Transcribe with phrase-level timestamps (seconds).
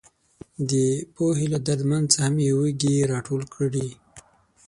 [0.69, 0.71] د
[1.15, 3.87] پوهې له درمن څخه مې وږي راټول کړي.